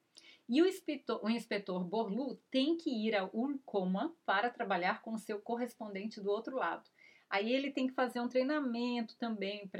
E 0.48 0.62
o 0.62 0.66
inspetor, 0.66 1.22
o 1.22 1.28
inspetor 1.28 1.84
Borlu 1.84 2.36
tem 2.50 2.76
que 2.76 2.90
ir 2.90 3.14
a 3.14 3.28
Urcoma 3.30 4.16
para 4.24 4.48
trabalhar 4.48 5.02
com 5.02 5.18
seu 5.18 5.38
correspondente 5.38 6.20
do 6.20 6.30
outro 6.30 6.56
lado. 6.56 6.88
Aí 7.28 7.52
ele 7.52 7.70
tem 7.70 7.86
que 7.86 7.92
fazer 7.92 8.20
um 8.20 8.28
treinamento 8.28 9.14
também 9.18 9.70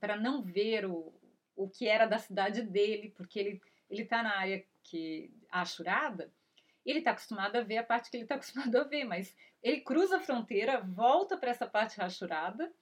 para 0.00 0.16
não 0.16 0.42
ver 0.42 0.86
o, 0.86 1.12
o 1.54 1.68
que 1.68 1.86
era 1.86 2.06
da 2.06 2.18
cidade 2.18 2.62
dele, 2.62 3.12
porque 3.14 3.38
ele 3.38 3.60
ele 3.90 4.02
está 4.02 4.22
na 4.22 4.36
área 4.36 4.64
que 4.82 5.32
achurada, 5.50 6.30
ele 6.86 7.00
está 7.00 7.10
acostumado 7.10 7.56
a 7.56 7.62
ver 7.62 7.78
a 7.78 7.84
parte 7.84 8.10
que 8.10 8.16
ele 8.16 8.24
está 8.24 8.36
acostumado 8.36 8.76
a 8.76 8.84
ver, 8.84 9.04
mas 9.04 9.36
ele 9.62 9.80
cruza 9.80 10.16
a 10.16 10.20
fronteira, 10.20 10.80
volta 10.80 11.36
para 11.36 11.50
essa 11.50 11.66
parte 11.66 11.98
rachurada 11.98 12.72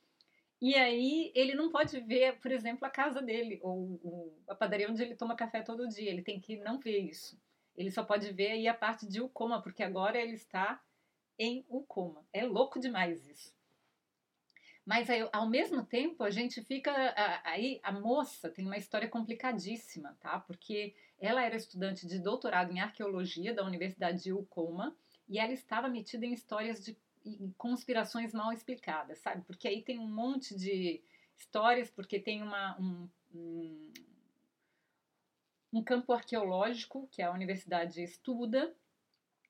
e 0.60 0.74
aí 0.76 1.30
ele 1.34 1.54
não 1.54 1.70
pode 1.70 2.00
ver, 2.00 2.40
por 2.40 2.50
exemplo, 2.50 2.86
a 2.86 2.90
casa 2.90 3.20
dele 3.20 3.60
ou, 3.62 4.34
a 4.48 4.54
padaria 4.54 4.90
onde 4.90 5.02
ele 5.02 5.14
toma 5.14 5.36
café 5.36 5.60
todo 5.60 5.86
dia. 5.86 6.10
Ele 6.10 6.22
tem 6.22 6.40
que 6.40 6.56
não 6.56 6.78
ver 6.78 7.00
isso. 7.00 7.38
Ele 7.76 7.90
só 7.90 8.02
pode 8.02 8.32
ver 8.32 8.52
aí 8.52 8.66
a 8.66 8.72
parte 8.72 9.06
de 9.06 9.20
Ucoma, 9.20 9.60
porque 9.60 9.82
agora 9.82 10.18
ele 10.18 10.32
está 10.32 10.82
em 11.38 11.66
Ucoma. 11.68 12.24
É 12.32 12.46
louco 12.46 12.80
demais 12.80 13.26
isso. 13.28 13.52
Mas 14.84 15.08
aí, 15.08 15.26
ao 15.32 15.48
mesmo 15.48 15.82
tempo, 15.84 16.22
a 16.22 16.30
gente 16.30 16.62
fica. 16.62 16.92
Aí 17.44 17.80
a 17.82 17.90
moça 17.90 18.50
tem 18.50 18.66
uma 18.66 18.76
história 18.76 19.08
complicadíssima, 19.08 20.16
tá? 20.20 20.38
Porque 20.40 20.94
ela 21.18 21.42
era 21.42 21.56
estudante 21.56 22.06
de 22.06 22.18
doutorado 22.18 22.70
em 22.70 22.80
arqueologia 22.80 23.54
da 23.54 23.64
Universidade 23.64 24.22
de 24.22 24.32
Ucoma 24.32 24.94
e 25.26 25.38
ela 25.38 25.52
estava 25.52 25.88
metida 25.88 26.26
em 26.26 26.34
histórias 26.34 26.84
de 26.84 26.96
conspirações 27.56 28.34
mal 28.34 28.52
explicadas, 28.52 29.18
sabe? 29.18 29.42
Porque 29.46 29.66
aí 29.66 29.82
tem 29.82 29.98
um 29.98 30.06
monte 30.06 30.54
de 30.54 31.02
histórias, 31.36 31.90
porque 31.90 32.20
tem 32.20 32.42
uma, 32.42 32.78
um, 32.78 33.08
um, 33.34 33.92
um 35.72 35.82
campo 35.82 36.12
arqueológico 36.12 37.08
que 37.10 37.22
a 37.22 37.32
universidade 37.32 38.02
estuda. 38.02 38.74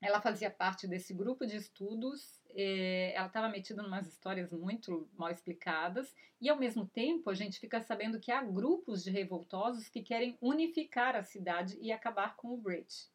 Ela 0.01 0.21
fazia 0.21 0.51
parte 0.51 0.87
desse 0.87 1.13
grupo 1.13 1.45
de 1.45 1.57
estudos, 1.57 2.41
ela 2.57 3.27
estava 3.27 3.49
metida 3.49 3.83
em 3.83 3.87
umas 3.87 4.07
histórias 4.07 4.53
muito 4.53 5.09
mal 5.17 5.31
explicadas, 5.31 6.15
e 6.41 6.49
ao 6.49 6.57
mesmo 6.57 6.87
tempo 6.87 7.31
a 7.31 7.35
gente 7.35 7.59
fica 7.59 7.81
sabendo 7.81 8.21
que 8.21 8.31
há 8.31 8.43
grupos 8.43 9.03
de 9.03 9.11
revoltosos 9.11 9.89
que 9.89 10.03
querem 10.03 10.39
unificar 10.41 11.17
a 11.17 11.23
cidade 11.23 11.77
e 11.81 11.91
acabar 11.91 12.37
com 12.37 12.53
o 12.53 12.57
Bridge. 12.57 13.09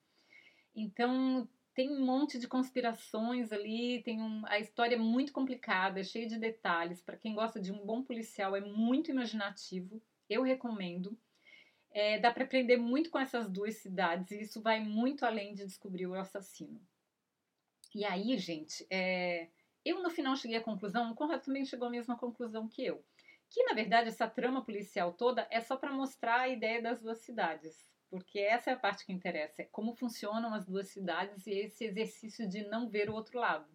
Então 0.75 1.47
tem 1.73 1.89
um 1.89 2.05
monte 2.05 2.37
de 2.37 2.47
conspirações 2.47 3.53
ali, 3.53 4.01
tem 4.03 4.21
um, 4.21 4.45
a 4.47 4.59
história 4.59 4.95
é 4.95 4.99
muito 4.99 5.31
complicada, 5.31 6.01
é 6.01 6.03
cheia 6.03 6.27
de 6.27 6.37
detalhes. 6.37 7.01
Para 7.01 7.15
quem 7.15 7.33
gosta 7.33 7.59
de 7.59 7.71
um 7.71 7.85
bom 7.85 8.03
policial, 8.03 8.55
é 8.55 8.59
muito 8.59 9.11
imaginativo. 9.11 10.01
Eu 10.29 10.43
recomendo. 10.43 11.17
É, 11.91 12.19
dá 12.19 12.31
para 12.31 12.43
aprender 12.43 12.77
muito 12.77 13.09
com 13.09 13.17
essas 13.17 13.49
duas 13.49 13.75
cidades 13.75 14.31
e 14.31 14.41
isso 14.41 14.61
vai 14.61 14.79
muito 14.79 15.25
além 15.25 15.53
de 15.53 15.65
descobrir 15.65 16.05
o 16.05 16.13
assassino. 16.13 16.79
E 17.93 18.05
aí, 18.05 18.37
gente, 18.37 18.85
é, 18.89 19.49
eu 19.83 20.01
no 20.01 20.09
final 20.09 20.35
cheguei 20.35 20.57
à 20.57 20.61
conclusão, 20.61 21.11
o 21.11 21.15
Conrad 21.15 21.41
também 21.41 21.65
chegou 21.65 21.87
à 21.87 21.91
mesma 21.91 22.17
conclusão 22.17 22.67
que 22.67 22.85
eu, 22.85 23.03
que 23.49 23.63
na 23.63 23.73
verdade 23.73 24.09
essa 24.09 24.27
trama 24.27 24.63
policial 24.63 25.13
toda 25.13 25.47
é 25.49 25.59
só 25.59 25.75
para 25.75 25.91
mostrar 25.91 26.41
a 26.41 26.49
ideia 26.49 26.81
das 26.81 27.01
duas 27.01 27.19
cidades 27.19 27.89
porque 28.09 28.39
essa 28.39 28.71
é 28.71 28.73
a 28.73 28.79
parte 28.79 29.05
que 29.05 29.13
interessa, 29.13 29.61
é 29.61 29.65
como 29.65 29.93
funcionam 29.93 30.53
as 30.53 30.65
duas 30.65 30.87
cidades 30.87 31.45
e 31.45 31.51
esse 31.51 31.85
exercício 31.85 32.49
de 32.49 32.63
não 32.63 32.89
ver 32.89 33.09
o 33.09 33.13
outro 33.13 33.39
lado, 33.39 33.69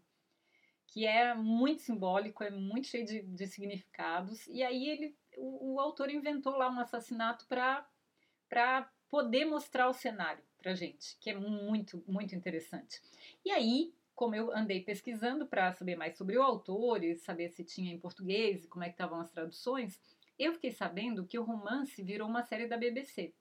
que 0.88 1.06
é 1.06 1.34
muito 1.34 1.82
simbólico, 1.82 2.42
é 2.42 2.50
muito 2.50 2.88
cheio 2.88 3.06
de, 3.06 3.22
de 3.22 3.46
significados, 3.46 4.46
e 4.48 4.62
aí 4.62 4.88
ele, 4.88 5.16
o, 5.36 5.74
o 5.74 5.80
autor 5.80 6.10
inventou 6.10 6.56
lá 6.56 6.68
um 6.68 6.80
assassinato 6.80 7.46
para 7.46 8.90
poder 9.08 9.44
mostrar 9.44 9.88
o 9.88 9.94
cenário 9.94 10.44
para 10.58 10.74
gente, 10.74 11.16
que 11.20 11.30
é 11.30 11.34
muito, 11.34 12.02
muito 12.06 12.34
interessante. 12.34 13.00
E 13.44 13.50
aí, 13.50 13.94
como 14.14 14.34
eu 14.34 14.54
andei 14.56 14.80
pesquisando 14.80 15.46
para 15.46 15.72
saber 15.72 15.96
mais 15.96 16.16
sobre 16.16 16.36
o 16.36 16.42
autor 16.42 17.02
e 17.02 17.16
saber 17.16 17.50
se 17.50 17.64
tinha 17.64 17.92
em 17.92 17.98
português 17.98 18.64
e 18.64 18.68
como 18.68 18.84
é 18.84 18.88
que 18.88 18.94
estavam 18.94 19.20
as 19.20 19.30
traduções, 19.30 19.98
eu 20.38 20.52
fiquei 20.52 20.70
sabendo 20.70 21.26
que 21.26 21.38
o 21.38 21.44
romance 21.44 22.02
virou 22.02 22.28
uma 22.28 22.42
série 22.42 22.66
da 22.66 22.76
BBC. 22.76 23.34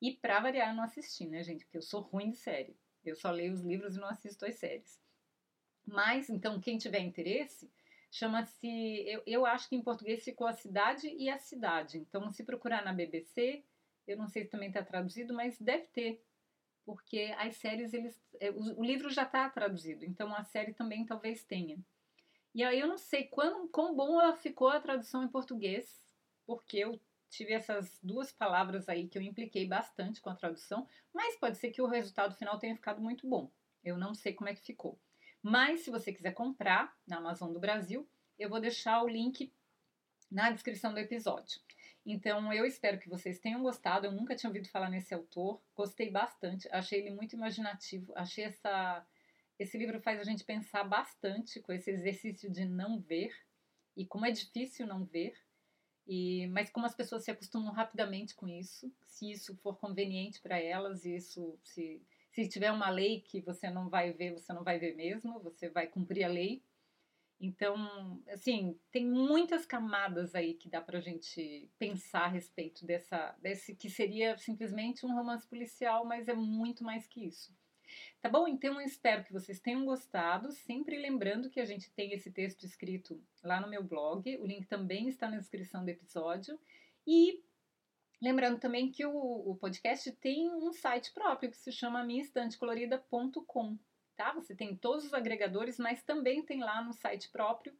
E 0.00 0.12
pra 0.12 0.40
variar, 0.40 0.74
não 0.74 0.84
assisti, 0.84 1.26
né, 1.26 1.42
gente? 1.42 1.64
Porque 1.64 1.78
eu 1.78 1.82
sou 1.82 2.00
ruim 2.00 2.30
de 2.30 2.36
série. 2.36 2.76
Eu 3.04 3.14
só 3.14 3.30
leio 3.30 3.52
os 3.52 3.60
livros 3.60 3.96
e 3.96 4.00
não 4.00 4.08
assisto 4.08 4.44
as 4.44 4.54
séries. 4.56 5.00
Mas, 5.86 6.28
então, 6.30 6.60
quem 6.60 6.78
tiver 6.78 7.00
interesse, 7.00 7.70
chama-se. 8.10 8.66
Eu, 9.06 9.22
eu 9.26 9.46
acho 9.46 9.68
que 9.68 9.76
em 9.76 9.82
português 9.82 10.24
ficou 10.24 10.46
a 10.46 10.52
cidade 10.52 11.08
e 11.08 11.28
a 11.28 11.38
cidade. 11.38 11.98
Então, 11.98 12.30
se 12.32 12.44
procurar 12.44 12.84
na 12.84 12.92
BBC, 12.92 13.62
eu 14.06 14.16
não 14.16 14.28
sei 14.28 14.44
se 14.44 14.50
também 14.50 14.68
está 14.68 14.82
traduzido, 14.82 15.34
mas 15.34 15.58
deve 15.60 15.86
ter. 15.86 16.22
Porque 16.84 17.34
as 17.38 17.56
séries, 17.56 17.94
eles. 17.94 18.20
É, 18.40 18.50
o, 18.50 18.80
o 18.80 18.84
livro 18.84 19.08
já 19.10 19.22
está 19.22 19.48
traduzido, 19.48 20.04
então 20.04 20.34
a 20.34 20.44
série 20.44 20.74
também 20.74 21.06
talvez 21.06 21.42
tenha. 21.42 21.78
E 22.54 22.62
aí 22.62 22.78
eu 22.78 22.86
não 22.86 22.98
sei 22.98 23.24
quão, 23.24 23.66
quão 23.66 23.96
bom 23.96 24.32
ficou 24.36 24.68
a 24.68 24.80
tradução 24.80 25.24
em 25.24 25.28
português, 25.28 26.06
porque 26.46 26.78
eu 26.78 27.00
tive 27.28 27.52
essas 27.52 27.98
duas 28.02 28.30
palavras 28.30 28.88
aí 28.88 29.08
que 29.08 29.18
eu 29.18 29.22
impliquei 29.22 29.66
bastante 29.66 30.20
com 30.20 30.30
a 30.30 30.36
tradução, 30.36 30.86
mas 31.12 31.36
pode 31.36 31.58
ser 31.58 31.70
que 31.70 31.82
o 31.82 31.86
resultado 31.86 32.34
final 32.36 32.58
tenha 32.58 32.76
ficado 32.76 33.00
muito 33.00 33.28
bom. 33.28 33.50
Eu 33.82 33.98
não 33.98 34.14
sei 34.14 34.32
como 34.32 34.48
é 34.48 34.54
que 34.54 34.62
ficou. 34.62 34.98
Mas 35.42 35.80
se 35.80 35.90
você 35.90 36.12
quiser 36.12 36.32
comprar 36.32 36.96
na 37.06 37.18
Amazon 37.18 37.52
do 37.52 37.58
Brasil, 37.58 38.08
eu 38.38 38.48
vou 38.48 38.60
deixar 38.60 39.02
o 39.02 39.08
link 39.08 39.52
na 40.30 40.50
descrição 40.50 40.92
do 40.92 41.00
episódio. 41.00 41.60
Então 42.04 42.52
eu 42.52 42.66
espero 42.66 42.98
que 42.98 43.08
vocês 43.08 43.38
tenham 43.38 43.62
gostado. 43.62 44.06
Eu 44.06 44.12
nunca 44.12 44.36
tinha 44.36 44.50
ouvido 44.50 44.68
falar 44.68 44.90
nesse 44.90 45.14
autor, 45.14 45.60
gostei 45.74 46.10
bastante, 46.10 46.68
achei 46.70 47.00
ele 47.00 47.14
muito 47.14 47.34
imaginativo, 47.34 48.12
achei 48.14 48.44
essa 48.44 49.06
esse 49.58 49.78
livro 49.78 50.00
faz 50.00 50.20
a 50.20 50.24
gente 50.24 50.44
pensar 50.44 50.82
bastante 50.84 51.60
com 51.60 51.72
esse 51.72 51.90
exercício 51.90 52.50
de 52.50 52.64
não 52.64 52.98
ver 53.00 53.32
e 53.96 54.04
como 54.04 54.26
é 54.26 54.30
difícil 54.30 54.86
não 54.86 55.04
ver. 55.04 55.34
E, 56.06 56.46
mas 56.48 56.70
como 56.70 56.84
as 56.84 56.94
pessoas 56.94 57.24
se 57.24 57.30
acostumam 57.30 57.72
rapidamente 57.72 58.34
com 58.34 58.46
isso, 58.46 58.92
se 59.06 59.30
isso 59.30 59.56
for 59.56 59.78
conveniente 59.78 60.40
para 60.40 60.58
elas, 60.58 61.04
isso 61.04 61.58
se, 61.62 62.02
se 62.30 62.48
tiver 62.48 62.70
uma 62.70 62.90
lei 62.90 63.20
que 63.20 63.40
você 63.40 63.70
não 63.70 63.88
vai 63.88 64.12
ver, 64.12 64.32
você 64.32 64.52
não 64.52 64.62
vai 64.62 64.78
ver 64.78 64.94
mesmo, 64.94 65.40
você 65.40 65.70
vai 65.70 65.86
cumprir 65.86 66.24
a 66.24 66.28
lei. 66.28 66.62
Então, 67.40 68.22
assim, 68.28 68.78
tem 68.90 69.06
muitas 69.06 69.66
camadas 69.66 70.34
aí 70.34 70.54
que 70.54 70.68
dá 70.68 70.80
pra 70.80 71.00
gente 71.00 71.70
pensar 71.78 72.24
a 72.24 72.28
respeito 72.28 72.86
dessa, 72.86 73.36
desse 73.40 73.74
que 73.74 73.90
seria 73.90 74.36
simplesmente 74.38 75.04
um 75.04 75.14
romance 75.14 75.46
policial, 75.46 76.04
mas 76.04 76.28
é 76.28 76.34
muito 76.34 76.84
mais 76.84 77.06
que 77.06 77.26
isso. 77.26 77.54
Tá 78.20 78.28
bom? 78.28 78.48
Então 78.48 78.80
eu 78.80 78.86
espero 78.86 79.24
que 79.24 79.32
vocês 79.32 79.60
tenham 79.60 79.84
gostado. 79.84 80.50
Sempre 80.52 80.96
lembrando 80.98 81.50
que 81.50 81.60
a 81.60 81.64
gente 81.64 81.90
tem 81.92 82.12
esse 82.12 82.30
texto 82.30 82.64
escrito 82.64 83.22
lá 83.42 83.60
no 83.60 83.68
meu 83.68 83.82
blog. 83.82 84.36
O 84.38 84.46
link 84.46 84.66
também 84.66 85.08
está 85.08 85.28
na 85.28 85.38
descrição 85.38 85.84
do 85.84 85.90
episódio. 85.90 86.58
E 87.06 87.42
lembrando 88.22 88.58
também 88.58 88.90
que 88.90 89.04
o, 89.04 89.12
o 89.12 89.56
podcast 89.56 90.10
tem 90.12 90.50
um 90.50 90.72
site 90.72 91.12
próprio 91.12 91.50
que 91.50 91.56
se 91.56 91.70
chama 91.70 92.02
minhaestantecolorida.com. 92.04 93.78
Tá? 94.16 94.32
Você 94.32 94.54
tem 94.54 94.76
todos 94.76 95.04
os 95.04 95.14
agregadores, 95.14 95.78
mas 95.78 96.02
também 96.02 96.42
tem 96.42 96.60
lá 96.60 96.82
no 96.82 96.92
site 96.92 97.28
próprio. 97.30 97.76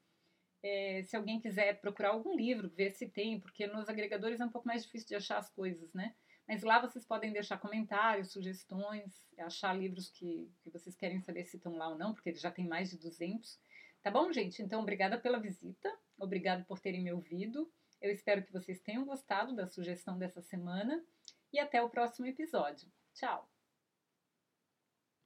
É, 0.62 1.02
se 1.02 1.14
alguém 1.14 1.38
quiser 1.40 1.80
procurar 1.80 2.10
algum 2.10 2.34
livro, 2.34 2.70
ver 2.70 2.90
se 2.90 3.08
tem, 3.08 3.38
porque 3.38 3.66
nos 3.66 3.88
agregadores 3.88 4.40
é 4.40 4.44
um 4.44 4.50
pouco 4.50 4.66
mais 4.66 4.82
difícil 4.82 5.08
de 5.08 5.14
achar 5.14 5.38
as 5.38 5.50
coisas, 5.50 5.92
né? 5.92 6.14
Mas 6.46 6.62
lá 6.62 6.80
vocês 6.80 7.04
podem 7.04 7.32
deixar 7.32 7.58
comentários, 7.58 8.32
sugestões, 8.32 9.24
achar 9.38 9.72
livros 9.74 10.10
que, 10.10 10.50
que 10.62 10.70
vocês 10.70 10.96
querem 10.96 11.20
saber 11.20 11.44
se 11.44 11.56
estão 11.56 11.76
lá 11.76 11.88
ou 11.88 11.98
não, 11.98 12.12
porque 12.12 12.30
ele 12.30 12.38
já 12.38 12.50
tem 12.50 12.66
mais 12.66 12.90
de 12.90 12.98
200. 12.98 13.58
Tá 14.02 14.10
bom, 14.10 14.30
gente? 14.32 14.62
Então, 14.62 14.82
obrigada 14.82 15.18
pela 15.18 15.38
visita, 15.38 15.90
obrigado 16.18 16.64
por 16.66 16.78
terem 16.78 17.02
me 17.02 17.12
ouvido. 17.12 17.70
Eu 18.00 18.10
espero 18.10 18.44
que 18.44 18.52
vocês 18.52 18.80
tenham 18.80 19.06
gostado 19.06 19.54
da 19.54 19.66
sugestão 19.66 20.18
dessa 20.18 20.42
semana 20.42 21.02
e 21.50 21.58
até 21.58 21.82
o 21.82 21.88
próximo 21.88 22.26
episódio. 22.26 22.90
Tchau! 23.14 23.53